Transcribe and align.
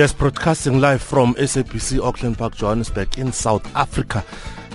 Yes, 0.00 0.14
broadcasting 0.14 0.80
live 0.80 1.02
from 1.02 1.34
SABC 1.34 2.02
Auckland 2.02 2.38
Park, 2.38 2.56
Johannesburg 2.56 3.18
in 3.18 3.32
South 3.32 3.66
Africa. 3.76 4.24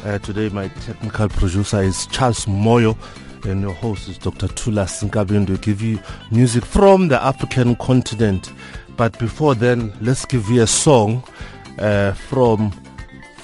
Uh, 0.06 0.20
today, 0.20 0.50
my 0.50 0.68
technical 0.68 1.28
producer 1.30 1.82
is 1.82 2.06
Charles 2.12 2.46
Moyo, 2.46 2.96
and 3.44 3.60
your 3.62 3.74
host 3.74 4.08
is 4.08 4.20
Dr. 4.20 4.46
Thulas 4.46 5.04
Nkabinde 5.04 5.48
to 5.48 5.58
give 5.58 5.82
you 5.82 6.00
music 6.30 6.64
from 6.64 7.08
the 7.08 7.20
African 7.24 7.76
continent. 7.78 8.54
But 8.98 9.18
before 9.18 9.56
then, 9.56 9.92
let's 10.00 10.26
give 10.26 10.48
you 10.48 10.62
a 10.62 10.68
song 10.68 11.24
uh, 11.80 12.12
from 12.12 12.72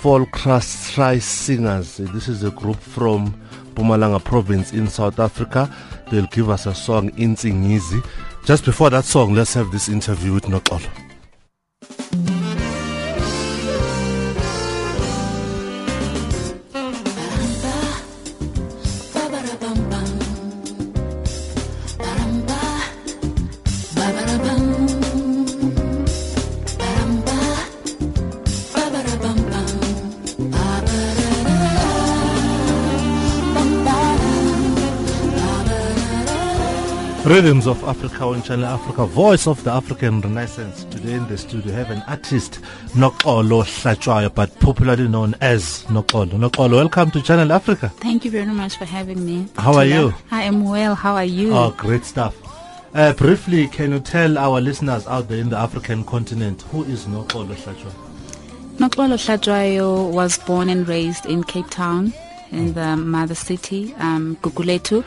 Volkskrans 0.03 1.23
Singers. 1.23 1.97
This 1.97 2.27
is 2.27 2.43
a 2.43 2.51
group 2.51 2.77
from 2.77 3.33
Mpumalanga 3.73 4.23
province 4.23 4.71
in 4.71 4.85
South 4.85 5.19
Africa. 5.19 5.75
They'll 6.11 6.27
give 6.27 6.51
us 6.51 6.67
a 6.67 6.75
song 6.75 7.09
in 7.17 7.35
Tsingisi. 7.35 8.07
Just 8.45 8.65
before 8.65 8.91
that 8.91 9.05
song, 9.05 9.33
let's 9.33 9.55
have 9.55 9.71
this 9.71 9.89
interview 9.89 10.31
with 10.35 10.43
Noxolo. 10.43 11.10
Rhythms 37.41 37.65
of 37.65 37.83
Africa 37.85 38.25
on 38.25 38.43
Channel 38.43 38.65
Africa, 38.65 39.03
voice 39.07 39.47
of 39.47 39.63
the 39.63 39.71
African 39.71 40.21
Renaissance. 40.21 40.83
Today 40.83 41.13
in 41.13 41.27
the 41.27 41.35
studio, 41.39 41.71
We 41.71 41.71
have 41.71 41.89
an 41.89 42.03
artist, 42.07 42.59
Noxolo 42.93 43.63
Hlatshwayo, 43.63 44.31
but 44.35 44.59
popularly 44.59 45.07
known 45.07 45.33
as 45.41 45.83
Noxolo. 45.85 46.33
Noxolo, 46.33 46.73
welcome 46.73 47.09
to 47.09 47.19
Channel 47.19 47.51
Africa. 47.51 47.89
Thank 47.89 48.25
you 48.25 48.29
very 48.29 48.45
much 48.45 48.77
for 48.77 48.85
having 48.85 49.25
me. 49.25 49.47
How 49.57 49.73
are 49.73 49.85
you? 49.85 50.13
I 50.29 50.43
am 50.43 50.65
well. 50.65 50.93
How 50.93 51.15
are 51.15 51.25
you? 51.25 51.51
Oh, 51.51 51.73
great 51.75 52.05
stuff. 52.05 52.35
Uh, 52.93 53.11
briefly, 53.13 53.67
can 53.69 53.89
you 53.89 53.99
tell 53.99 54.37
our 54.37 54.61
listeners 54.61 55.07
out 55.07 55.27
there 55.27 55.39
in 55.39 55.49
the 55.49 55.57
African 55.57 56.03
continent 56.03 56.61
who 56.69 56.83
is 56.83 57.05
Noxolo 57.05 57.55
Hlatshwayo? 57.55 57.91
Noxolo 58.77 59.17
Hlatshwayo 59.17 60.11
was 60.11 60.37
born 60.37 60.69
and 60.69 60.87
raised 60.87 61.25
in 61.25 61.43
Cape 61.43 61.71
Town, 61.71 62.13
in 62.51 62.73
the 62.73 62.95
mother 62.95 63.33
city, 63.33 63.95
um, 63.97 64.35
Guguletu. 64.43 65.03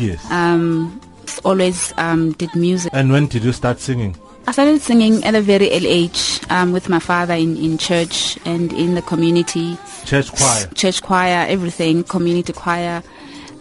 Yes. 0.00 0.28
Um, 0.32 1.00
always 1.44 1.92
um, 1.96 2.32
did 2.32 2.54
music. 2.54 2.90
And 2.94 3.12
when 3.12 3.26
did 3.26 3.44
you 3.44 3.52
start 3.52 3.80
singing? 3.80 4.16
I 4.48 4.52
started 4.52 4.80
singing 4.80 5.24
at 5.24 5.34
a 5.34 5.40
very 5.40 5.70
early 5.72 5.88
age 5.88 6.40
um, 6.50 6.72
with 6.72 6.88
my 6.88 7.00
father 7.00 7.34
in, 7.34 7.56
in 7.56 7.78
church 7.78 8.38
and 8.44 8.72
in 8.72 8.94
the 8.94 9.02
community. 9.02 9.76
Church 10.04 10.30
choir? 10.32 10.66
Church 10.74 11.02
choir, 11.02 11.46
everything, 11.48 12.04
community 12.04 12.52
choir, 12.52 13.02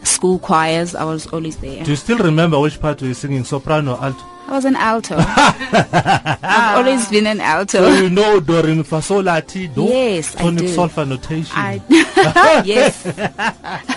school 0.04 0.38
choirs. 0.38 0.94
I 0.94 1.04
was 1.04 1.26
always 1.28 1.58
there. 1.58 1.84
Do 1.84 1.90
you 1.90 1.98
still 1.98 2.20
remember 2.20 2.60
which 2.60 2.80
part 2.80 3.02
were 3.02 3.08
you 3.08 3.16
singing, 3.16 3.44
soprano 3.44 3.98
alto? 4.00 4.24
I 4.48 4.52
was 4.52 4.66
an 4.66 4.76
alto. 4.76 5.16
I've 5.20 6.78
always 6.78 7.08
been 7.10 7.26
an 7.28 7.42
alto. 7.42 7.80
So 7.80 8.02
you 8.04 8.10
know 8.10 8.40
do, 8.40 8.62
re, 8.62 8.76
mi, 8.76 8.84
fa, 8.84 9.02
sol, 9.02 9.24
la, 9.24 9.40
ti, 9.40 9.68
do? 9.68 9.86
Yes, 9.86 10.36
Tonic 10.36 10.64
I 10.64 10.66
do. 10.68 10.76
solfa 10.76 11.08
notation. 11.08 11.56
I, 11.58 11.82
yes. 12.66 13.06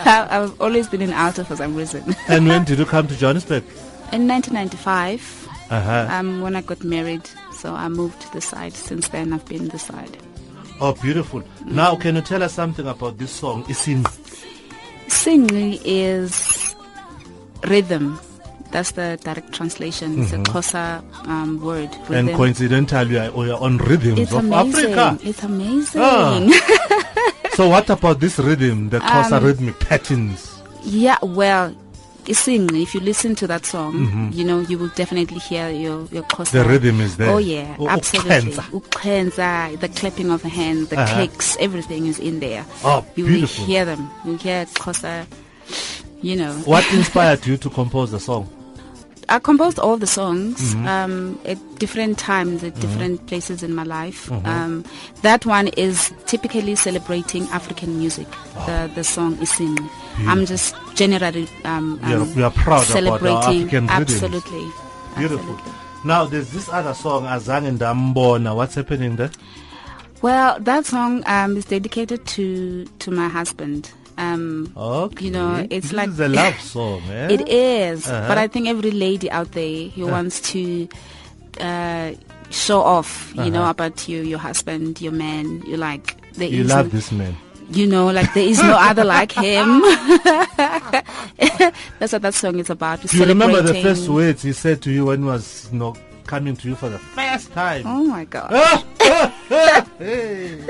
I've 0.07 0.59
always 0.61 0.89
been 0.89 1.03
an 1.03 1.13
alto 1.13 1.45
for 1.45 1.57
some 1.57 1.75
reason. 1.77 2.15
and 2.29 2.47
when 2.49 2.65
did 2.65 2.79
you 2.79 2.87
come 2.87 3.07
to 3.09 3.15
Johannesburg? 3.17 3.63
In 4.13 4.27
1995, 4.27 5.49
Uh-huh. 5.71 6.09
um, 6.11 6.41
when 6.41 6.57
I 6.57 6.63
got 6.63 6.83
married, 6.83 7.29
so 7.53 7.75
I 7.75 7.89
moved 7.89 8.19
to 8.23 8.33
the 8.33 8.41
side. 8.41 8.73
Since 8.73 9.09
then, 9.09 9.35
I've 9.35 9.45
been 9.45 9.69
the 9.69 9.79
side. 9.79 10.17
Oh, 10.81 10.95
beautiful. 10.95 11.43
Now, 11.67 11.95
can 11.97 12.17
you 12.17 12.23
tell 12.23 12.43
us 12.43 12.55
something 12.55 12.87
about 12.89 13.19
this 13.19 13.31
song, 13.31 13.65
Isin? 13.65 14.07
Singing 15.09 15.79
is 15.85 16.75
rhythm. 17.65 18.19
That's 18.71 18.91
the 18.93 19.19
direct 19.25 19.53
translation. 19.55 20.21
It's 20.23 20.33
a 20.33 20.39
Xhosa 20.39 21.03
um, 21.27 21.61
word. 21.63 21.91
Mm-hmm. 21.91 22.13
And 22.15 22.29
coincidentally, 22.35 23.15
we 23.31 23.51
are- 23.51 23.59
on 23.61 23.79
Rhythms 23.79 24.19
it's 24.19 24.33
of 24.33 24.41
amazing. 24.45 24.93
Africa. 24.93 25.19
It's 25.29 25.43
amazing. 25.43 26.01
Ah. 26.05 26.41
So 27.55 27.69
what 27.69 27.91
about 27.91 28.21
this 28.21 28.39
rhythm, 28.39 28.91
the 28.91 29.01
Xhosa 29.01 29.39
Um, 29.39 29.45
rhythmic 29.45 29.79
patterns? 29.81 30.63
Yeah, 30.85 31.17
well, 31.23 31.75
sing. 32.31 32.69
If 32.77 32.95
you 32.95 33.01
listen 33.01 33.35
to 33.37 33.47
that 33.49 33.65
song, 33.67 33.95
Mhm. 34.07 34.35
you 34.37 34.45
know 34.45 34.61
you 34.61 34.79
will 34.79 34.93
definitely 34.95 35.39
hear 35.41 35.69
your 35.71 36.07
your 36.13 36.23
Xhosa. 36.25 36.53
The 36.53 36.65
rhythm 36.65 37.01
is 37.01 37.17
there. 37.17 37.31
Oh 37.31 37.39
yeah, 37.39 37.75
absolutely. 37.89 38.53
ukhenza. 38.71 39.81
The 39.81 39.89
clapping 39.89 40.31
of 40.31 40.43
the 40.43 40.51
hands, 40.51 40.89
the 40.91 41.01
Uh-huh. 41.01 41.15
clicks, 41.15 41.57
everything 41.59 42.07
is 42.07 42.19
in 42.21 42.39
there. 42.41 42.65
Oh, 42.85 43.03
you 43.17 43.25
will 43.25 43.47
hear 43.47 43.85
them. 43.87 44.09
You 44.27 44.37
hear 44.37 44.67
Xhosa. 44.67 45.27
You 46.23 46.37
know. 46.37 46.53
What 46.65 46.85
inspired 46.93 47.47
you 47.47 47.57
to 47.57 47.71
compose 47.71 48.11
the 48.13 48.21
song? 48.21 48.47
I 49.31 49.39
composed 49.39 49.79
all 49.79 49.97
the 49.99 50.07
songs 50.07 50.75
um, 50.87 51.39
at 51.45 51.59
different 51.79 52.19
times, 52.19 52.65
at 52.65 52.75
different 52.81 53.27
places 53.27 53.63
in 53.63 53.75
my 53.75 53.83
life. 53.85 54.31
Um, 54.47 54.85
that 55.23 55.45
one 55.45 55.69
is 55.77 56.13
typically 56.27 56.75
celebrating 56.77 57.43
African 57.53 57.99
music. 57.99 58.27
The 58.67 58.91
the 58.95 59.05
song 59.05 59.37
Isini. 59.37 59.89
I'm 60.27 60.47
just 60.47 60.75
generally 60.95 61.47
um, 61.65 62.01
We 62.03 62.13
are- 62.15 62.23
um, 62.23 62.35
we 62.37 62.43
are 62.43 62.51
proud 62.51 62.89
about 62.89 62.97
our 62.97 63.19
celebrating. 63.21 63.63
African 63.67 63.91
absolutely. 63.91 64.65
Beautiful. 65.17 65.55
Absolutely. 65.55 65.73
Now 66.05 66.25
there's 66.25 66.51
this 66.51 66.69
other 66.69 66.95
song 66.95 67.25
Azange 67.25 67.77
Ndambona. 67.77 68.55
What's 68.57 68.77
happening 68.77 69.17
there? 69.17 69.31
Well, 70.23 70.59
that 70.61 70.87
song 70.87 71.23
um, 71.27 71.57
is 71.57 71.65
dedicated 71.67 72.27
to 72.27 72.87
to 73.01 73.11
my 73.11 73.29
husband. 73.29 73.91
Um, 74.19 74.73
Okay. 74.77 75.27
You 75.27 75.31
know, 75.31 75.67
it's 75.71 75.89
this 75.89 75.93
like- 75.97 76.11
is 76.11 76.19
a 76.21 76.29
love 76.29 76.61
song, 76.61 77.03
eh? 77.09 77.29
It 77.39 77.49
is, 77.49 78.07
Uh-huh. 78.07 78.27
but 78.29 78.37
I 78.37 78.49
think 78.49 78.67
every 78.69 78.91
lady 78.91 79.31
out 79.31 79.53
there 79.53 79.89
who 79.95 80.07
wants 80.09 80.41
to 80.53 80.89
uh, 81.61 82.13
show 82.51 82.81
off, 82.83 83.33
you 83.37 83.49
know, 83.51 83.71
about 83.71 84.09
you, 84.09 84.23
your 84.23 84.39
husband, 84.41 85.01
your 85.01 85.13
man, 85.13 85.63
you 85.67 85.77
like. 85.77 86.17
There 86.35 86.49
You 86.49 86.65
love 86.65 86.87
no- 86.87 86.99
this 86.99 87.13
man. 87.13 87.37
You 87.71 87.87
know, 87.87 88.07
like 88.11 88.33
there 88.33 88.49
is 88.49 88.59
no 88.63 88.73
other 88.91 89.05
like 89.05 89.31
him. 89.33 89.83
That's 92.01 92.13
what 92.13 92.23
that 92.23 92.33
song 92.35 92.59
is 92.59 92.71
about. 92.71 93.03
Do 93.03 93.17
you 93.19 93.27
remember 93.27 93.61
the 93.61 93.75
first 93.83 94.09
words 94.09 94.43
he 94.43 94.53
said 94.55 94.81
to 94.83 94.91
you 94.91 95.05
when 95.07 95.21
he 95.23 95.29
was 95.29 95.69
you 95.71 95.79
know, 95.79 95.95
coming 96.27 96.57
to 96.57 96.69
you 96.69 96.75
for 96.75 96.89
the 96.89 96.99
first 96.99 97.53
time? 97.53 97.83
Oh 97.87 98.05
my 98.05 98.25
god! 98.25 98.51
Hey. 99.99 100.65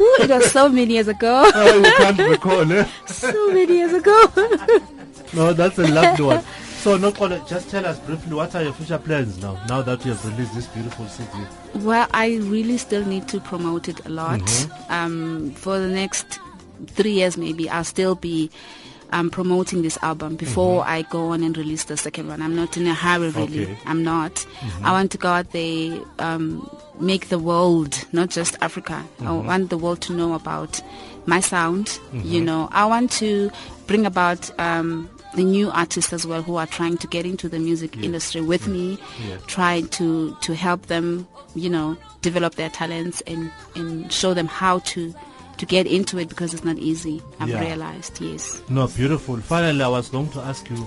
Ooh, 0.00 0.16
it 0.20 0.30
was 0.30 0.50
so 0.50 0.68
many 0.68 0.94
years 0.94 1.08
ago. 1.08 1.50
Oh, 1.54 1.80
we 1.80 1.90
can't 1.92 2.18
recall, 2.18 2.72
eh? 2.72 2.86
so 3.06 3.52
many 3.52 3.78
years 3.78 3.92
ago. 3.92 4.26
No, 5.32 5.52
that's 5.52 5.78
a 5.78 5.86
loved 5.86 6.18
one. 6.18 6.42
So, 6.80 6.98
Noxolo, 6.98 7.46
just 7.48 7.70
tell 7.70 7.86
us 7.86 8.00
briefly, 8.00 8.34
what 8.34 8.52
are 8.56 8.64
your 8.64 8.72
future 8.72 8.98
plans 8.98 9.40
now, 9.40 9.62
now 9.68 9.80
that 9.82 10.04
you 10.04 10.10
have 10.10 10.24
released 10.26 10.54
this 10.56 10.66
beautiful 10.66 11.06
CD? 11.06 11.28
Well, 11.74 12.08
I 12.12 12.38
really 12.38 12.78
still 12.78 13.04
need 13.04 13.28
to 13.28 13.38
promote 13.38 13.88
it 13.88 14.04
a 14.06 14.08
lot. 14.08 14.40
Mm-hmm. 14.40 14.92
Um, 14.92 15.50
for 15.52 15.78
the 15.78 15.86
next 15.86 16.40
three 16.88 17.12
years, 17.12 17.36
maybe 17.36 17.68
I'll 17.70 17.84
still 17.84 18.16
be 18.16 18.50
um, 19.12 19.30
promoting 19.30 19.82
this 19.82 19.98
album 20.02 20.36
before 20.36 20.84
I 20.84 21.02
go 21.02 21.28
on 21.30 21.42
and 21.42 21.56
release 21.56 21.84
the 21.84 21.96
second 21.96 22.28
one. 22.28 22.40
I'm 22.42 22.54
not 22.56 22.76
in 22.76 22.86
a 22.86 22.94
hurry, 22.94 23.30
really. 23.30 23.66
Mm-hmm. 23.66 23.72
Okay. 23.72 23.82
I'm 23.86 24.02
not. 24.04 24.46
I 24.82 24.92
want 24.92 25.10
to 25.12 25.18
go 25.18 25.28
out 25.28 25.50
there, 25.52 25.98
um, 26.18 26.68
make 27.00 27.28
the 27.28 27.38
world, 27.38 28.04
not 28.12 28.30
just 28.30 28.56
Africa. 28.60 29.04
I 29.20 29.24
Mm-hmm. 29.24 29.46
want 29.46 29.70
the 29.70 29.78
world 29.78 30.00
to 30.02 30.12
know 30.12 30.34
about 30.34 30.80
my 31.26 31.40
sound. 31.40 31.98
You 32.12 32.40
know, 32.40 32.68
I 32.72 32.84
want 32.86 33.10
to 33.12 33.50
bring 33.86 34.06
about. 34.06 34.50
Um, 34.58 35.08
the 35.36 35.44
new 35.44 35.70
artists 35.70 36.12
as 36.12 36.26
well 36.26 36.42
who 36.42 36.56
are 36.56 36.66
trying 36.66 36.96
to 36.98 37.06
get 37.06 37.24
into 37.24 37.48
the 37.48 37.60
music 37.60 37.96
industry 38.02 38.40
with 38.40 38.66
me, 38.66 38.98
Yeah. 39.28 39.36
trying 39.46 39.86
to 39.90 40.36
to 40.40 40.56
help 40.56 40.86
them, 40.86 41.24
you 41.54 41.70
know, 41.70 41.96
develop 42.20 42.56
their 42.56 42.68
talents 42.68 43.20
and 43.28 43.48
and 43.76 44.10
show 44.12 44.34
them 44.34 44.48
how 44.48 44.80
to 44.90 45.14
to 45.60 45.66
get 45.66 45.86
into 45.86 46.18
it 46.18 46.28
because 46.28 46.54
it's 46.54 46.64
not 46.64 46.78
easy. 46.78 47.20
I've 47.38 47.48
Yeah. 47.50 47.60
realized, 47.60 48.20
yes. 48.20 48.62
No, 48.68 48.86
beautiful. 48.88 49.36
Finally, 49.36 49.82
I 49.82 49.88
was 49.88 50.08
going 50.08 50.30
to 50.30 50.40
ask 50.40 50.68
you, 50.70 50.86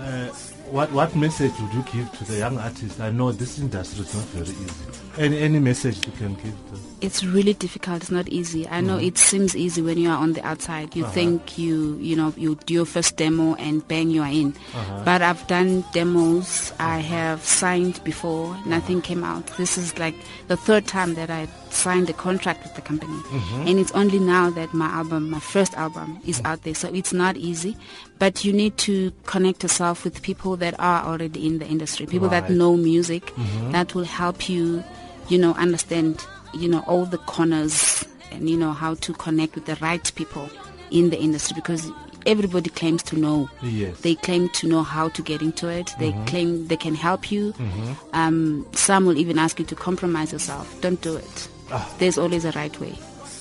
uh, 0.00 0.28
what 0.76 0.90
what 0.92 1.14
message 1.14 1.52
would 1.60 1.72
you 1.78 1.84
give 1.92 2.10
to 2.18 2.24
the 2.24 2.38
young 2.38 2.56
artists? 2.58 2.98
I 3.00 3.10
know 3.10 3.32
this 3.32 3.58
industry 3.58 4.00
is 4.04 4.14
not 4.14 4.24
very 4.36 4.48
easy. 4.64 4.84
Any 5.18 5.38
any 5.48 5.58
message 5.60 5.98
you 6.06 6.12
can 6.20 6.32
give 6.42 6.56
to 6.70 6.74
It's 7.04 7.22
really 7.22 7.52
difficult. 7.52 8.02
It's 8.02 8.10
not 8.10 8.28
easy. 8.28 8.66
I 8.68 8.80
know 8.80 8.96
mm-hmm. 8.96 9.08
it 9.08 9.18
seems 9.18 9.54
easy 9.54 9.82
when 9.82 9.98
you 9.98 10.08
are 10.08 10.16
on 10.16 10.32
the 10.32 10.44
outside. 10.44 10.96
You 10.96 11.04
uh-huh. 11.04 11.12
think 11.12 11.58
you, 11.58 11.96
you 11.98 12.16
know, 12.16 12.32
you 12.36 12.54
do 12.64 12.74
your 12.74 12.86
first 12.86 13.16
demo 13.16 13.54
and 13.56 13.86
bang, 13.86 14.10
you 14.10 14.22
are 14.22 14.30
in. 14.30 14.54
Uh-huh. 14.74 15.02
But 15.04 15.20
I've 15.20 15.46
done 15.46 15.84
demos. 15.92 16.72
I 16.78 17.00
uh-huh. 17.00 17.08
have 17.08 17.44
signed 17.44 18.02
before. 18.04 18.56
Nothing 18.64 19.02
came 19.02 19.22
out. 19.22 19.46
This 19.58 19.76
is 19.76 19.98
like 19.98 20.14
the 20.48 20.56
third 20.56 20.86
time 20.86 21.14
that 21.14 21.28
I 21.30 21.46
signed 21.70 22.08
a 22.08 22.14
contract 22.14 22.62
with 22.62 22.74
the 22.74 22.80
company. 22.80 23.12
Mm-hmm. 23.12 23.66
And 23.68 23.78
it's 23.78 23.92
only 23.92 24.18
now 24.18 24.50
that 24.50 24.72
my 24.72 24.86
album, 24.86 25.28
my 25.28 25.40
first 25.40 25.74
album, 25.74 26.20
is 26.24 26.40
out 26.44 26.62
there. 26.62 26.74
So 26.74 26.88
it's 26.88 27.12
not 27.12 27.36
easy. 27.36 27.76
But 28.18 28.44
you 28.44 28.52
need 28.52 28.78
to 28.78 29.12
connect 29.26 29.62
yourself 29.62 30.04
with 30.04 30.22
people 30.22 30.56
that 30.56 30.78
are 30.78 31.04
already 31.04 31.46
in 31.46 31.58
the 31.58 31.66
industry, 31.66 32.06
people 32.06 32.28
that 32.28 32.48
know 32.48 32.76
music, 32.76 33.26
mm-hmm. 33.26 33.72
that 33.72 33.94
will 33.94 34.04
help 34.04 34.48
you, 34.48 34.82
you 35.28 35.36
know, 35.36 35.52
understand, 35.54 36.24
you 36.56 36.68
know, 36.68 36.84
all 36.86 37.04
the 37.04 37.18
corners 37.18 38.04
and, 38.30 38.48
you 38.48 38.56
know, 38.56 38.72
how 38.72 38.94
to 38.94 39.12
connect 39.14 39.54
with 39.54 39.66
the 39.66 39.76
right 39.76 40.10
people 40.14 40.48
in 40.90 41.10
the 41.10 41.20
industry 41.20 41.54
because 41.54 41.90
everybody 42.26 42.70
claims 42.70 43.02
to 43.04 43.16
know. 43.16 43.48
Yes. 43.62 44.00
They 44.00 44.14
claim 44.14 44.48
to 44.50 44.68
know 44.68 44.82
how 44.82 45.08
to 45.10 45.22
get 45.22 45.42
into 45.42 45.68
it. 45.68 45.92
They 45.98 46.12
mm-hmm. 46.12 46.24
claim 46.26 46.66
they 46.68 46.76
can 46.76 46.94
help 46.94 47.30
you. 47.30 47.52
Mm-hmm. 47.52 47.92
Um, 48.12 48.66
some 48.72 49.06
will 49.06 49.18
even 49.18 49.38
ask 49.38 49.58
you 49.58 49.64
to 49.66 49.74
compromise 49.74 50.32
yourself. 50.32 50.80
Don't 50.80 51.00
do 51.00 51.16
it. 51.16 51.48
Ah. 51.70 51.94
There's 51.98 52.18
always 52.18 52.44
a 52.44 52.52
right 52.52 52.78
way 52.80 52.92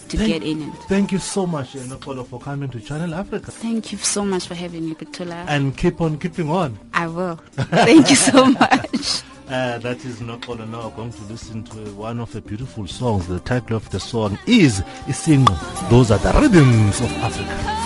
to 0.10 0.18
Thank- 0.18 0.32
get 0.32 0.44
in 0.44 0.64
it. 0.64 0.74
Thank 0.88 1.12
you 1.12 1.20
so 1.20 1.46
much, 1.46 1.74
Noxolo, 1.74 2.26
for 2.26 2.40
coming 2.40 2.70
to 2.70 2.80
Channel 2.80 3.14
Africa. 3.14 3.52
Thank 3.52 3.92
you 3.92 3.98
so 3.98 4.24
much 4.26 4.48
for 4.48 4.56
having 4.56 4.88
me, 4.88 4.96
Petula. 4.96 5.46
And 5.48 5.76
keep 5.76 6.02
on 6.02 6.18
keeping 6.20 6.50
on. 6.50 6.78
I 6.94 7.08
will. 7.08 7.36
Thank 7.56 8.10
you 8.10 8.16
so 8.16 8.46
much. 8.62 9.24
Uh, 9.48 9.78
that 9.80 10.04
is 10.06 10.20
Noxolo 10.22 10.68
now 10.70 10.84
I'm 10.90 10.96
going 10.96 11.12
to 11.12 11.24
listen 11.24 11.64
to 11.66 11.78
one 11.96 12.20
of 12.20 12.32
the 12.32 12.42
beautiful 12.42 12.88
songs. 12.88 13.28
The 13.28 13.42
title 13.42 13.76
of 13.76 13.90
the 13.90 14.00
song 14.00 14.40
is 14.48 14.82
Isingo. 15.06 15.90
Those 15.90 16.12
are 16.12 16.18
the 16.20 16.32
rhythms 16.40 17.02
of 17.02 17.12
Africa. 17.18 17.84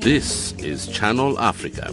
This 0.00 0.52
is 0.54 0.86
Channel 0.86 1.38
Africa, 1.38 1.92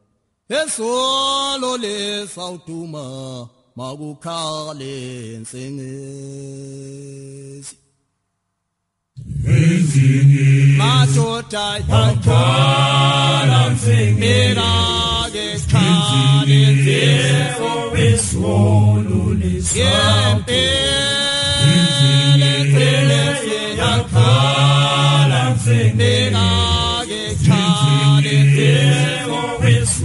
Olansengeze 0.51 0.55
ezintabeni 0.55 0.55
esolo 0.59 1.77
lesawuduma 1.77 3.03
makukhale 3.75 5.37
nsengezi 5.41 5.75
madoda 10.77 11.67
yakhala 11.89 13.69
mfengela 13.69 14.71
ke 15.33 15.47
khale 15.71 16.59
nzezo 16.73 17.71
wesolo 17.93 19.21
lesawuduma 19.41 20.63
yakhala 23.79 25.41
mfengela 25.55 26.47
ke 27.09 27.21
khale 27.47 29.20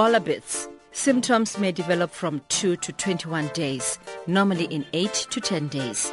Ebola 0.00 0.24
bits. 0.24 0.66
Symptoms 0.92 1.58
may 1.58 1.72
develop 1.72 2.10
from 2.10 2.40
2 2.48 2.76
to 2.76 2.90
21 2.90 3.48
days, 3.48 3.98
normally 4.26 4.64
in 4.64 4.86
8 4.94 5.12
to 5.12 5.42
10 5.42 5.68
days. 5.68 6.10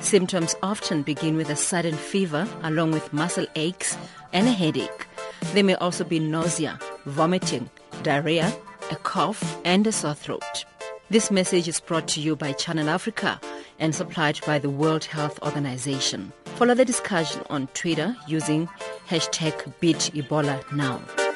Symptoms 0.00 0.56
often 0.60 1.02
begin 1.02 1.36
with 1.36 1.48
a 1.48 1.54
sudden 1.54 1.94
fever 1.94 2.48
along 2.64 2.90
with 2.90 3.12
muscle 3.12 3.46
aches 3.54 3.96
and 4.32 4.48
a 4.48 4.50
headache. 4.50 5.06
There 5.52 5.62
may 5.62 5.76
also 5.76 6.02
be 6.02 6.18
nausea, 6.18 6.80
vomiting, 7.06 7.70
diarrhea, 8.02 8.52
a 8.90 8.96
cough, 8.96 9.56
and 9.64 9.86
a 9.86 9.92
sore 9.92 10.14
throat. 10.14 10.64
This 11.08 11.30
message 11.30 11.68
is 11.68 11.78
brought 11.78 12.08
to 12.08 12.20
you 12.20 12.34
by 12.34 12.50
Channel 12.54 12.88
Africa 12.88 13.40
and 13.78 13.94
supplied 13.94 14.40
by 14.46 14.58
the 14.58 14.68
World 14.68 15.04
Health 15.04 15.38
Organization. 15.44 16.32
Follow 16.56 16.74
the 16.74 16.84
discussion 16.84 17.42
on 17.50 17.68
Twitter 17.68 18.16
using 18.26 18.68
hashtag 19.08 19.54
BeatEbolaNow. 19.80 21.27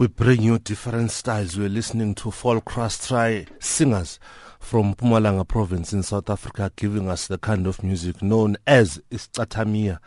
We 0.00 0.06
bring 0.06 0.40
you 0.40 0.58
different 0.58 1.10
styles. 1.10 1.58
We're 1.58 1.68
listening 1.68 2.14
to 2.14 2.30
folk 2.30 2.64
crust 2.64 3.06
try 3.06 3.44
singers 3.58 4.18
from 4.58 4.94
Mpumalanga 4.94 5.46
province 5.46 5.92
in 5.92 6.02
South 6.02 6.30
Africa 6.30 6.72
giving 6.74 7.10
us 7.10 7.26
the 7.26 7.36
kind 7.36 7.66
of 7.66 7.82
music 7.82 8.22
known 8.22 8.56
as 8.66 9.02
Isicathamiya. 9.10 9.98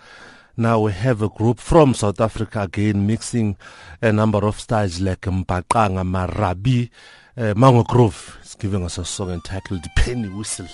Now 0.57 0.79
we 0.79 0.93
have 0.93 1.21
a 1.21 1.29
group 1.29 1.59
from 1.59 1.93
South 1.93 2.19
Africa 2.19 2.63
again 2.63 3.05
mixing 3.05 3.55
a 4.01 4.11
number 4.11 4.39
of 4.39 4.59
styles 4.59 4.99
like 4.99 5.21
Mbaqanga, 5.21 6.01
Marabi, 6.03 6.89
uh, 7.37 7.53
Mango 7.55 7.83
Groove. 7.83 8.39
is 8.43 8.55
giving 8.55 8.83
us 8.83 8.97
a 8.97 9.05
song 9.05 9.29
entitled 9.29 9.83
Penny 9.95 10.27
Whistle. 10.29 10.65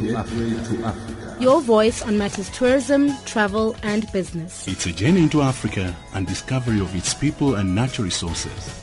to 0.00 0.16
Africa. 0.16 1.36
Your 1.40 1.60
voice 1.60 2.02
on 2.02 2.16
matters 2.16 2.50
tourism, 2.50 3.12
travel, 3.24 3.76
and 3.82 4.10
business. 4.12 4.66
It's 4.66 4.86
a 4.86 4.92
journey 4.92 5.22
into 5.22 5.42
Africa 5.42 5.94
and 6.14 6.26
discovery 6.26 6.80
of 6.80 6.94
its 6.94 7.12
people 7.12 7.56
and 7.56 7.74
natural 7.74 8.06
resources. 8.06 8.76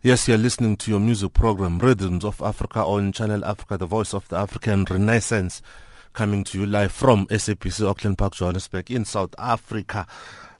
Yes, 0.00 0.26
you're 0.26 0.38
listening 0.38 0.76
to 0.76 0.90
your 0.90 1.00
music 1.00 1.34
program, 1.34 1.80
Rhythms 1.80 2.24
of 2.24 2.40
Africa, 2.40 2.82
on 2.82 3.12
Channel 3.12 3.44
Africa, 3.44 3.76
the 3.76 3.84
voice 3.84 4.14
of 4.14 4.26
the 4.28 4.36
African 4.36 4.86
Renaissance, 4.88 5.60
coming 6.14 6.44
to 6.44 6.60
you 6.60 6.66
live 6.66 6.92
from 6.92 7.26
SABC 7.26 7.86
Auckland 7.86 8.16
Park, 8.16 8.34
Johannesburg, 8.34 8.90
in 8.90 9.04
South 9.04 9.34
Africa. 9.38 10.06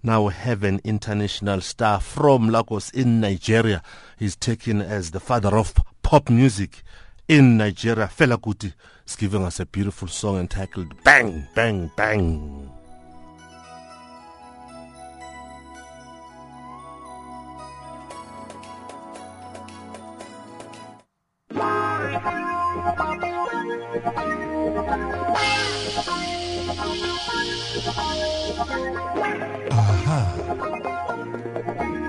Now 0.03 0.29
have 0.29 0.63
an 0.63 0.81
international 0.85 1.61
star 1.61 2.01
from 2.01 2.49
Lagos 2.51 2.91
in 2.91 3.21
Nigeria. 3.21 3.83
He's 4.17 4.37
taken 4.37 4.81
as 4.81 5.11
the 5.11 5.19
father 5.19 5.57
of 5.57 5.75
pop 6.03 6.31
music 6.31 6.83
in 7.27 7.57
Nigeria. 7.57 8.07
Fela 8.07 8.39
Kuti 8.39 8.73
is 9.07 9.17
giving 9.17 9.43
us 9.43 9.59
a 9.59 9.67
beautiful 9.67 10.07
song 10.07 10.39
entitled 10.39 11.03
Bang, 11.03 11.49
Bang, 11.55 11.91
Bang. 11.97 12.71
Ah. 30.21 32.08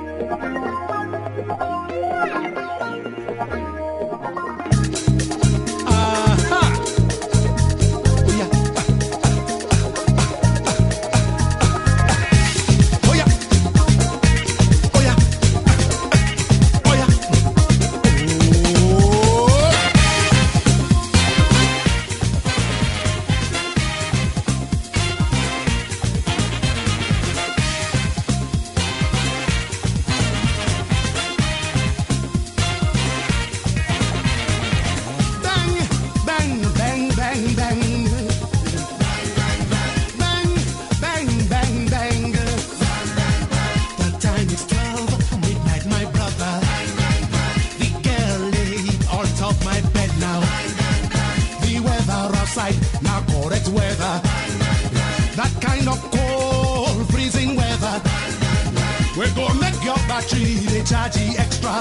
Battery, 60.19 60.55
they 60.71 60.83
charge 60.83 61.15
you 61.17 61.31
extra. 61.37 61.75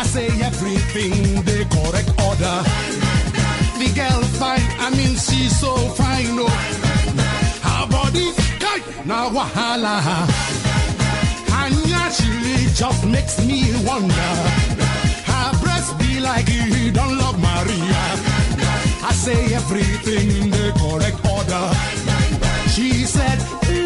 I 0.00 0.04
say 0.04 0.28
everything 0.40 1.42
the 1.48 1.66
correct 1.74 2.10
order. 2.28 2.56
The 3.80 3.88
girl 3.98 4.22
fine, 4.38 4.66
I 4.78 4.90
mean 4.90 5.14
she's 5.16 5.58
so 5.58 5.74
fine, 5.98 6.38
oh. 6.38 6.58
Her 7.66 7.84
body, 7.90 8.28
God, 8.62 8.82
now 9.04 9.30
wahala. 9.30 9.94
Hanya 11.54 12.02
she 12.16 12.72
just 12.80 13.04
makes 13.06 13.34
me 13.44 13.60
wonder. 13.84 14.32
Her 15.30 15.50
breast 15.62 15.98
be 15.98 16.20
like 16.20 16.48
you 16.48 16.92
don't 16.92 17.18
love 17.18 17.38
Maria. 17.48 18.02
I 19.10 19.12
say 19.12 19.54
everything 19.54 20.26
in 20.40 20.50
the 20.50 20.66
correct 20.82 21.18
order. 21.34 21.64
She 22.74 23.04
said, 23.16 23.38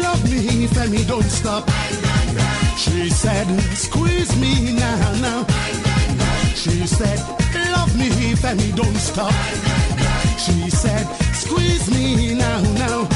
love 0.05 0.23
me, 0.29 0.67
Femi, 0.67 1.07
don't 1.07 1.23
stop. 1.23 1.82
She 2.83 3.09
said, 3.09 3.47
squeeze 3.77 4.35
me 4.35 4.73
now, 4.73 5.13
now. 5.21 5.45
She 6.53 6.85
said, 6.85 7.17
love 7.71 7.97
me, 7.97 8.07
if 8.07 8.41
Femi, 8.41 8.75
don't 8.75 8.97
stop. 8.97 9.33
She 10.37 10.69
said, 10.69 11.05
squeeze 11.33 11.89
me 11.89 12.35
now, 12.35 12.61
now. 12.73 13.07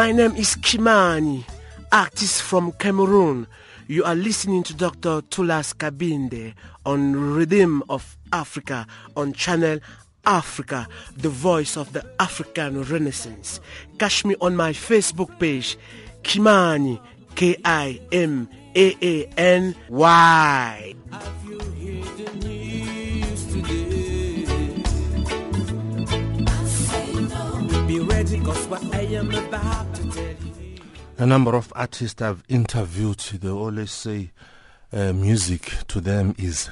My 0.00 0.12
name 0.12 0.34
is 0.34 0.56
Kimani, 0.56 1.44
artist 1.92 2.40
from 2.40 2.72
Cameroon. 2.72 3.46
You 3.86 4.02
are 4.04 4.14
listening 4.14 4.62
to 4.62 4.72
Dr. 4.72 5.20
Thulas 5.20 5.74
Nkabinde 5.74 6.54
on 6.86 7.34
Rhythm 7.34 7.82
of 7.90 8.16
Africa 8.32 8.86
on 9.14 9.34
channel 9.34 9.78
Africa, 10.24 10.88
the 11.18 11.28
voice 11.28 11.76
of 11.76 11.92
the 11.92 12.02
African 12.18 12.82
Renaissance. 12.84 13.60
Catch 13.98 14.24
me 14.24 14.36
on 14.40 14.56
my 14.56 14.72
Facebook 14.72 15.38
page, 15.38 15.76
Kimani, 16.22 16.98
K 17.34 17.58
I 17.62 18.00
M 18.10 18.48
A 18.74 18.96
A 19.02 19.26
N 19.36 19.74
Y. 19.90 20.94
Be 27.90 27.98
ready, 27.98 28.38
cause 28.38 28.68
what 28.68 28.84
I 28.94 29.00
am 29.00 29.34
about 29.34 29.92
to 29.96 30.08
tell 30.12 30.24
you. 30.24 30.76
A 31.18 31.26
number 31.26 31.56
of 31.56 31.72
artists 31.74 32.22
I've 32.22 32.44
interviewed, 32.48 33.18
they 33.18 33.48
always 33.48 33.90
say 33.90 34.30
uh, 34.92 35.12
music 35.12 35.72
to 35.88 36.00
them 36.00 36.36
is 36.38 36.70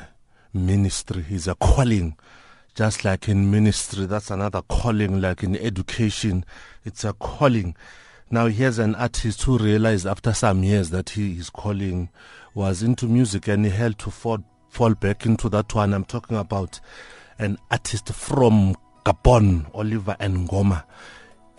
ministry, 0.54 1.24
is 1.28 1.48
a 1.48 1.56
calling. 1.56 2.16
Just 2.76 3.04
like 3.04 3.28
in 3.28 3.50
ministry, 3.50 4.06
that's 4.06 4.30
another 4.30 4.62
calling, 4.62 5.20
like 5.20 5.42
in 5.42 5.56
education, 5.56 6.44
it's 6.84 7.02
a 7.02 7.12
calling. 7.14 7.74
Now, 8.30 8.46
here's 8.46 8.78
an 8.78 8.94
artist 8.94 9.42
who 9.42 9.58
realized 9.58 10.06
after 10.06 10.32
some 10.32 10.62
years 10.62 10.90
that 10.90 11.10
he, 11.10 11.34
his 11.34 11.50
calling 11.50 12.10
was 12.54 12.80
into 12.84 13.06
music 13.06 13.48
and 13.48 13.64
he 13.64 13.72
had 13.72 13.98
to 13.98 14.12
fall, 14.12 14.38
fall 14.68 14.94
back 14.94 15.26
into 15.26 15.48
that 15.48 15.74
one. 15.74 15.94
I'm 15.94 16.04
talking 16.04 16.36
about 16.36 16.78
an 17.40 17.58
artist 17.72 18.08
from 18.12 18.76
Gabon, 19.04 19.66
Oliver 19.74 20.16
Ngoma. 20.20 20.84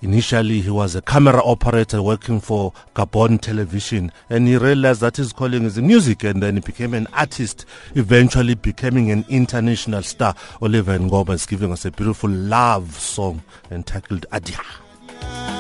Initially, 0.01 0.61
he 0.61 0.69
was 0.69 0.95
a 0.95 1.01
camera 1.01 1.41
operator 1.43 2.01
working 2.01 2.39
for 2.39 2.71
Gabon 2.95 3.41
television, 3.41 4.11
and 4.29 4.47
he 4.47 4.55
realized 4.55 5.01
that 5.01 5.17
his 5.17 5.33
calling 5.33 5.65
is 5.65 5.77
music, 5.77 6.23
and 6.23 6.41
then 6.41 6.55
he 6.55 6.61
became 6.61 6.93
an 6.93 7.07
artist, 7.11 7.65
eventually 7.95 8.55
becoming 8.55 9.11
an 9.11 9.25
international 9.27 10.01
star. 10.03 10.35
Oliver 10.61 10.97
Ngoma 10.97 11.33
is 11.33 11.45
giving 11.45 11.71
us 11.73 11.83
a 11.83 11.91
beautiful 11.91 12.29
love 12.29 12.97
song 12.97 13.43
entitled 13.71 14.25
Adia. 14.31 15.58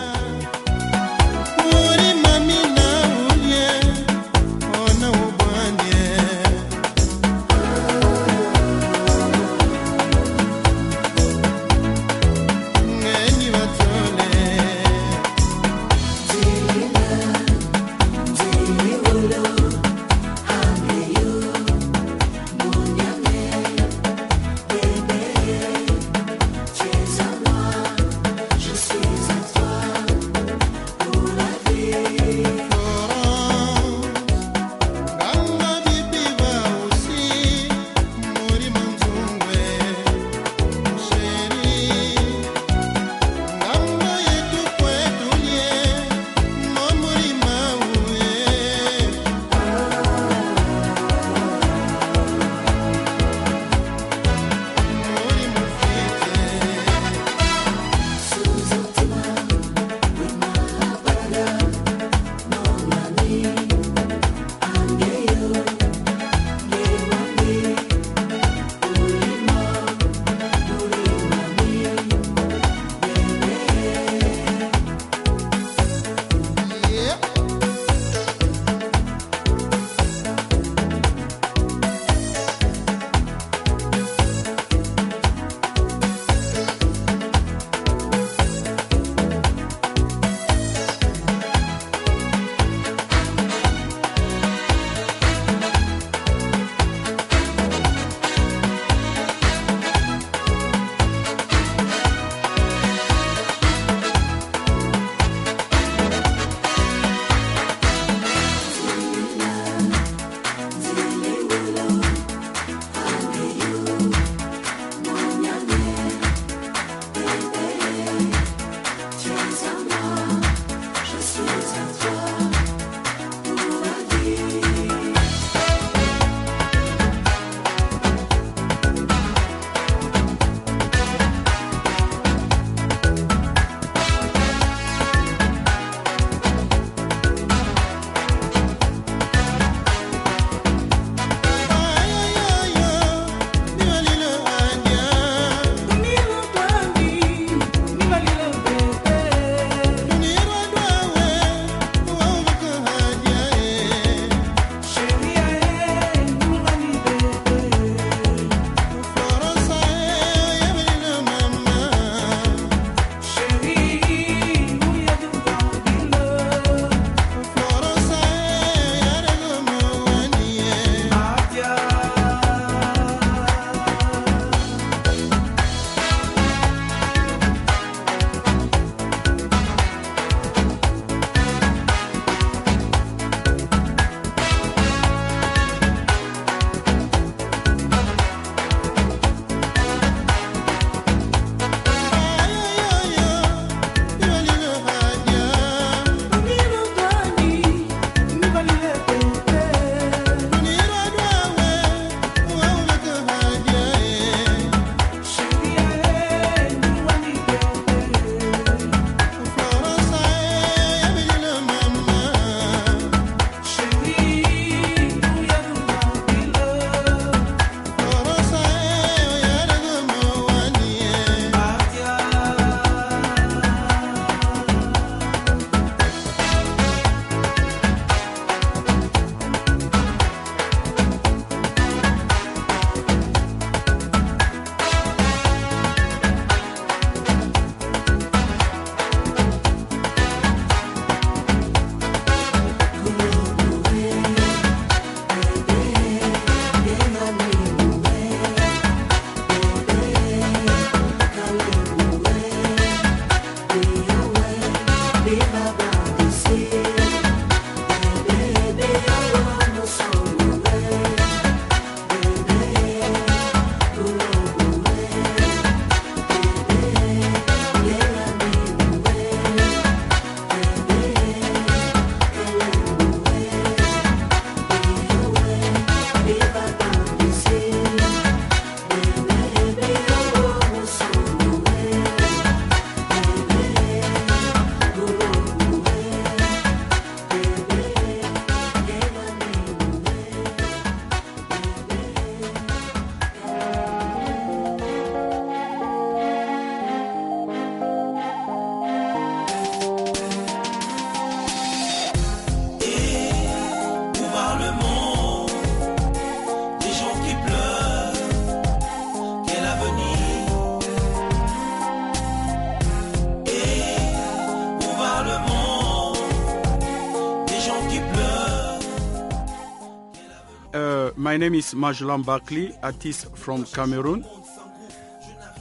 My 321.29 321.37
name 321.37 321.53
is 321.53 321.75
Majolan 321.75 322.23
Bakli, 322.23 322.75
artist 322.81 323.27
from 323.37 323.63
Cameroon. 323.65 324.25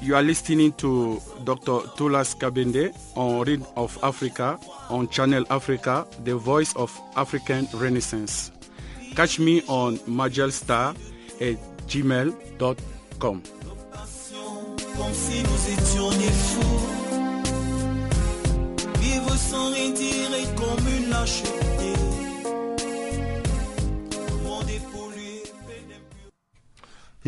You 0.00 0.14
are 0.14 0.22
listening 0.22 0.72
to 0.81 1.20
Dr. 1.44 1.85
Tulas 1.94 2.35
Kabende 2.35 2.96
on 3.14 3.44
Read 3.44 3.62
of 3.76 3.98
Africa 4.02 4.59
on 4.88 5.11
Channel 5.11 5.44
Africa, 5.50 6.07
the 6.24 6.37
voice 6.37 6.74
of 6.74 6.98
African 7.16 7.68
Renaissance. 7.74 8.50
Catch 9.14 9.40
me 9.40 9.61
on 9.68 9.98
majelstar 10.09 10.96
at 11.38 11.59
gmail.com. 11.87 13.42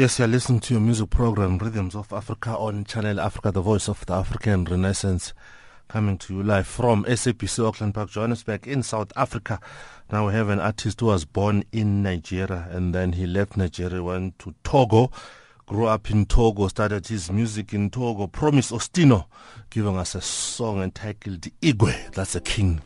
Yes, 0.01 0.19
you're 0.19 0.29
listening 0.29 0.61
to 0.61 0.73
your 0.73 0.81
music 0.81 1.11
program, 1.11 1.59
Rhythms 1.59 1.95
of 1.95 2.11
Africa, 2.11 2.57
on 2.57 2.85
Channel 2.87 3.21
Africa, 3.21 3.53
the 3.53 3.61
voice 3.61 3.87
of 3.87 4.07
the 4.07 4.15
African 4.15 4.65
Renaissance, 4.65 5.35
coming 5.89 6.17
to 6.17 6.37
you 6.37 6.43
live 6.43 6.67
from 6.67 7.05
SABC 7.05 7.69
Auckland 7.69 7.93
Park, 7.93 8.09
Johannesburg, 8.09 8.67
in 8.67 8.83
South 8.83 9.13
Africa. 9.15 9.61
Now 10.11 10.29
we 10.29 10.33
have 10.33 10.49
an 10.49 10.59
artist 10.59 11.01
who 11.01 11.07
was 11.09 11.27
born 11.27 11.65
in 11.71 12.03
Nigeria 12.03 12.67
and 12.71 12.95
then 12.95 13.13
he 13.13 13.27
left 13.27 13.59
Nigeria, 13.59 14.03
went 14.03 14.39
to 14.39 14.55
Togo, 14.65 15.11
grew 15.67 15.85
up 15.85 16.11
in 16.11 16.25
Togo, 16.25 16.69
started 16.69 17.07
his 17.07 17.31
music 17.31 17.75
in 17.75 17.91
Togo. 17.91 18.27
Promise 18.27 18.73
Ostino 18.73 19.27
giving 19.69 19.99
us 19.99 20.15
a 20.15 20.23
song 20.23 20.83
entitled 20.83 21.43
Igwe, 21.61 22.11
that's 22.13 22.35
a 22.35 22.41
king. 22.41 22.81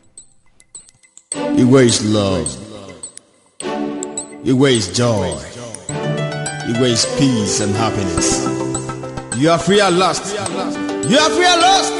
Igwe 1.31 1.85
is 1.85 2.13
love. 2.13 2.47
Igwe 4.43 4.71
is 4.73 4.91
joy. 4.91 5.54
Igwe 6.67 6.89
is 6.89 7.05
peace 7.19 7.59
and 7.61 7.75
happiness. 7.75 8.43
You 9.37 9.51
are 9.51 9.59
free 9.59 9.81
at 9.81 9.93
last. 9.93 10.33
You 10.33 11.17
are 11.19 11.29
free 11.29 11.45
at 11.45 11.59
last. 11.59 11.91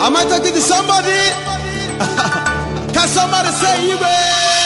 Am 0.00 0.16
I 0.16 0.24
talking 0.24 0.54
to 0.54 0.60
somebody? 0.60 1.12
Can 2.94 3.06
somebody 3.08 3.48
say 3.48 3.90
Igwe? 3.92 4.57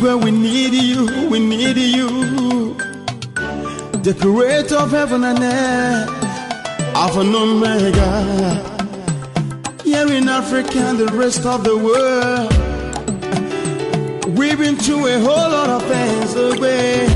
Igwe, 0.00 0.24
we 0.24 0.30
need 0.30 0.72
you, 0.72 1.28
we 1.28 1.38
need 1.38 1.76
you. 1.76 2.08
The 4.02 4.14
creator 4.18 4.76
of 4.76 4.92
heaven 4.92 5.24
and 5.24 5.38
earth, 5.38 6.08
Alpha 6.96 7.20
and 7.20 7.34
Omega. 7.34 8.64
Here 9.84 10.10
in 10.10 10.26
Africa 10.26 10.78
and 10.78 10.98
the 10.98 11.08
rest 11.08 11.44
of 11.44 11.64
the 11.64 11.76
world, 11.76 12.50
we've 14.38 14.56
been 14.58 14.76
through 14.76 15.06
a 15.06 15.18
whole 15.20 15.50
lot 15.50 15.68
of 15.68 15.82
things 15.82 16.34
away. 16.34 17.06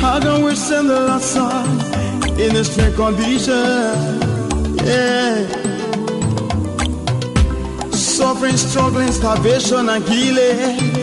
How 0.00 0.18
can 0.18 0.42
we 0.44 0.56
send 0.56 0.90
the 0.90 0.98
last 0.98 1.30
song 1.32 1.78
in 2.40 2.56
a 2.56 2.64
strange 2.64 2.96
condition? 2.96 3.54
Yeah. 4.84 5.46
Suffering, 7.92 8.56
struggling, 8.56 9.12
starvation, 9.12 9.88
and 9.88 10.04
killing. 10.06 10.93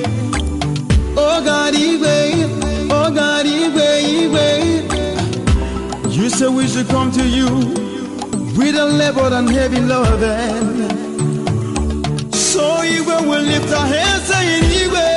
Say 6.41 6.47
we 6.47 6.67
should 6.67 6.87
come 6.87 7.11
to 7.11 7.23
you 7.27 7.45
with 8.57 8.75
a 8.75 8.85
labor 8.99 9.29
and 9.37 9.47
heavy 9.49 9.79
load. 9.81 10.21
So 12.33 12.63
Igwe 12.95 13.17
will 13.29 13.43
lift 13.43 13.71
our 13.73 13.85
hands 13.85 14.23
saying, 14.23 14.63
Igwe. 14.81 15.10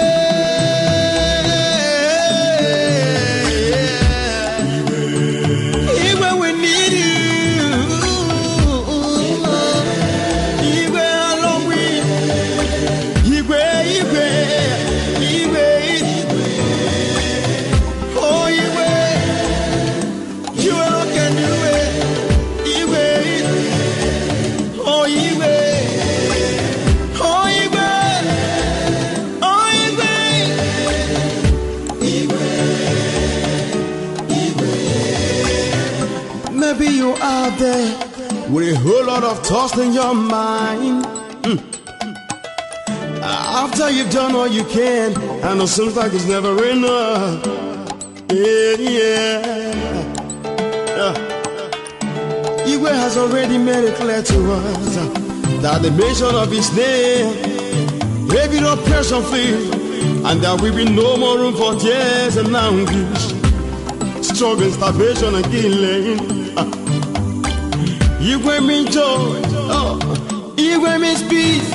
You 37.05 37.15
out 37.21 37.59
there 37.59 38.51
with 38.51 38.75
a 38.75 38.79
whole 38.81 39.05
lot 39.05 39.23
of 39.25 39.39
thoughts 39.47 39.77
in 39.79 39.93
your 39.93 40.15
mind. 40.15 41.05
Mm. 41.45 41.61
After 43.23 43.91
you've 43.91 44.11
done 44.11 44.35
all 44.35 44.47
you 44.47 44.65
can, 44.65 45.09
I 45.45 45.55
know 45.55 45.67
seems 45.67 45.97
like 45.97 46.13
it's 46.15 46.27
never 46.27 46.53
enough. 46.65 47.45
Yeah, 48.31 48.77
yeah. 48.97 49.75
yeah. 50.99 51.15
Igwe 52.71 52.91
has 52.91 53.19
already 53.19 53.59
made 53.59 53.85
it 53.85 53.95
clear 53.97 54.23
to 54.23 54.53
us 54.53 54.97
uh, 54.97 55.05
that 55.61 55.83
the 55.83 55.91
mention 55.91 56.35
of 56.35 56.51
his 56.51 56.75
name, 56.75 57.27
every 58.43 58.59
oppression 58.67 59.23
flee, 59.25 59.71
and 60.27 60.41
there 60.41 60.57
will 60.57 60.75
be 60.75 60.87
no 60.87 61.17
more 61.19 61.37
room 61.39 61.55
for 61.55 61.75
tears 61.79 62.37
and 62.39 62.57
anguish, 62.57 63.25
struggle, 64.27 64.71
starvation, 64.71 65.35
and 65.35 65.45
killing. 65.47 66.34
Uh, 68.25 68.27
Igwe 68.27 68.67
me 68.67 68.85
joy, 68.87 69.43
oh, 69.69 69.99
Igwe 70.57 70.99
me 71.01 71.15
peace. 71.29 71.71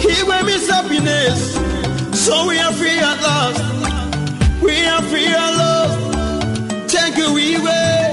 Igwe 0.00 0.44
me 0.46 0.52
happiness. 0.68 1.54
So 2.24 2.46
we 2.46 2.58
are 2.58 2.72
free 2.72 2.98
at 2.98 3.20
last. 3.20 3.60
We 4.62 4.84
are 4.86 5.02
free 5.02 5.26
at 5.26 5.56
last. 5.56 6.92
Thank 6.92 7.16
you, 7.16 7.30
Igwe. 7.34 7.68
Oh, 7.68 8.09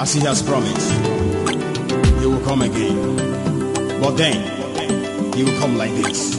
As 0.00 0.14
he 0.14 0.20
has 0.20 0.42
promised, 0.42 0.92
he 2.20 2.26
will 2.26 2.40
come 2.44 2.62
again. 2.62 2.96
But 4.00 4.16
then, 4.16 5.34
he 5.34 5.44
will 5.44 5.58
come 5.60 5.76
like 5.76 5.92
this. 6.02 6.38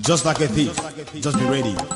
Just 0.00 0.24
like 0.24 0.40
a 0.40 0.48
thief. 0.48 0.74
Just 1.20 1.38
be 1.38 1.44
ready. 1.44 1.95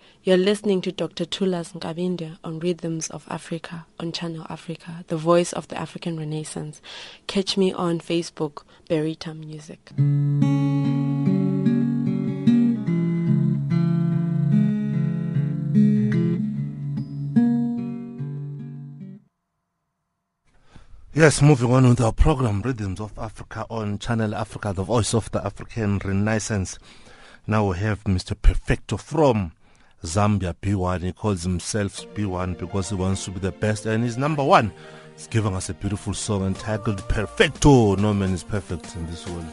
You're 0.23 0.37
listening 0.37 0.81
to 0.81 0.91
Dr. 0.91 1.25
Thulas 1.25 1.73
Nkabinde 1.73 2.37
on 2.43 2.59
Rhythms 2.59 3.09
of 3.09 3.25
Africa 3.27 3.87
on 3.99 4.11
Channel 4.11 4.45
Africa, 4.51 5.03
the 5.07 5.17
voice 5.17 5.51
of 5.51 5.67
the 5.69 5.79
African 5.79 6.15
Renaissance. 6.15 6.79
Catch 7.25 7.57
me 7.57 7.73
on 7.73 7.99
Facebook, 7.99 8.61
Berita 8.87 9.35
Music. 9.35 9.79
Yes, 21.15 21.41
moving 21.41 21.73
on 21.73 21.89
with 21.89 21.99
our 21.99 22.13
program, 22.13 22.61
Rhythms 22.61 22.99
of 22.99 23.17
Africa 23.17 23.65
on 23.71 23.97
Channel 23.97 24.35
Africa, 24.35 24.71
the 24.71 24.83
voice 24.83 25.15
of 25.15 25.31
the 25.31 25.43
African 25.43 25.97
Renaissance. 25.97 26.77
Now 27.47 27.71
we 27.71 27.79
have 27.79 28.03
Mr. 28.03 28.39
Perfecto 28.39 28.97
from 28.97 29.53
Zambia 30.03 30.53
B1. 30.61 31.01
He 31.01 31.11
calls 31.11 31.43
himself 31.43 32.05
B1 32.15 32.57
because 32.57 32.89
he 32.89 32.95
wants 32.95 33.25
to 33.25 33.31
be 33.31 33.39
the 33.39 33.51
best 33.51 33.85
and 33.85 34.03
he's 34.03 34.17
number 34.17 34.43
one. 34.43 34.71
He's 35.15 35.27
giving 35.27 35.55
us 35.55 35.69
a 35.69 35.73
beautiful 35.73 36.13
song 36.13 36.45
entitled 36.47 37.07
Perfecto. 37.07 37.95
No 37.95 38.13
man 38.13 38.33
is 38.33 38.43
perfect 38.43 38.95
in 38.95 39.05
this 39.07 39.27
world. 39.27 39.45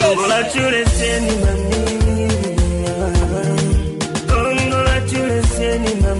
Congratulations, 0.00 1.32
mami. 1.44 2.28
Congratulations, 4.28 6.18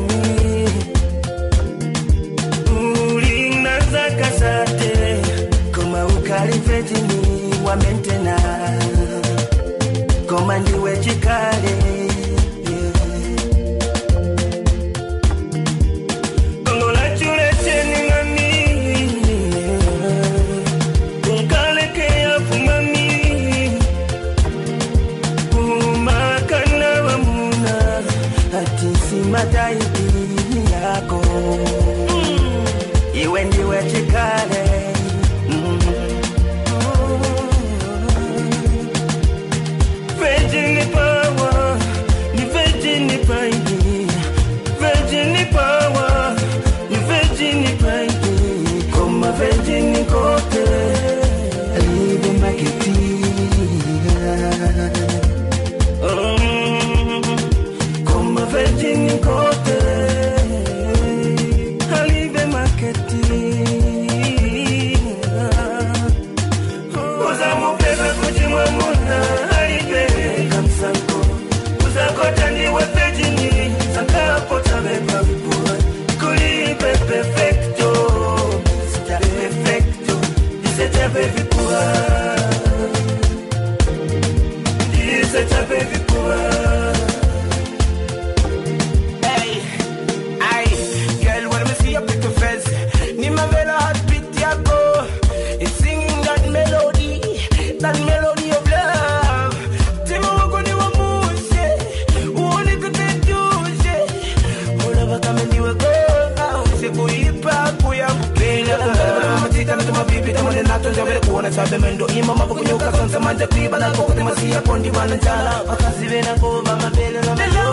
chabe 111.51 111.78
mendo 111.78 112.07
ima 112.09 112.34
mabu 112.34 112.55
kunyuka 112.55 112.92
sonsa 112.92 113.20
manja 113.20 113.46
kuiba 113.46 113.78
na 113.78 113.90
koko 113.90 114.12
tema 114.12 114.32
siya 114.36 114.61
kondi 114.61 114.90
wana 114.90 115.16
njala, 115.16 115.62
wakasive 115.68 116.22
na 116.22 116.36
ngoma 116.36 116.76
mabele 116.76 117.20
na 117.20 117.34
melora. 117.34 117.67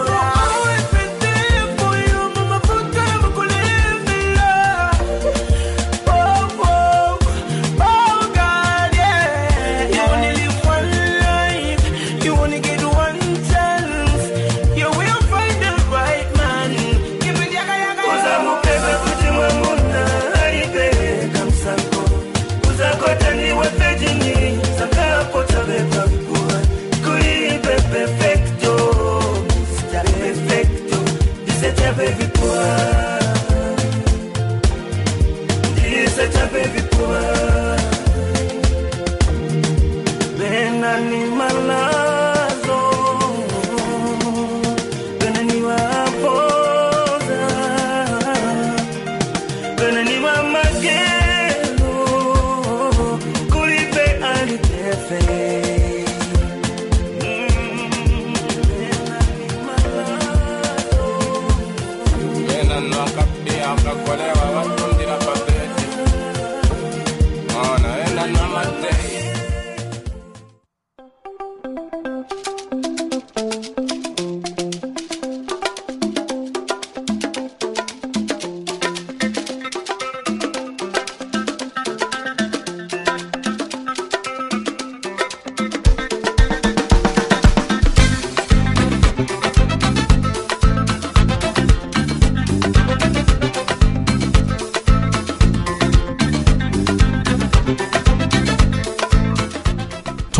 No 62.75 62.81
na 62.81 63.05
I'm 63.05 63.83
not 63.85 63.95
kag, 63.95 64.07
whatever. 64.07 64.84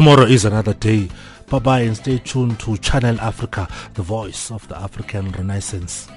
Tomorrow 0.05 0.27
is 0.27 0.45
another 0.45 0.75
day. 0.75 1.09
Bye 1.49 1.57
bye 1.57 1.79
and 1.79 1.97
stay 1.97 2.19
tuned 2.19 2.59
to 2.59 2.77
Channel 2.77 3.19
Africa, 3.19 3.67
the 3.95 4.03
voice 4.03 4.51
of 4.51 4.67
the 4.67 4.77
African 4.77 5.31
Renaissance. 5.31 6.07